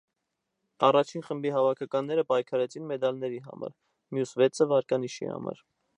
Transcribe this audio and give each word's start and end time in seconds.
Առաջին 0.87 1.25
խմբի 1.27 1.51
հավաքականները 1.57 2.23
պայքարեցին 2.31 2.89
մեդալների 2.93 3.37
համար, 3.51 3.77
մյուս 4.17 4.37
վեցը 4.43 4.69
վարկանիշի 4.73 5.35
համար։ 5.35 5.63